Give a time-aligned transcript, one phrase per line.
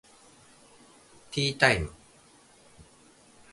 [1.31, 1.91] ティータイム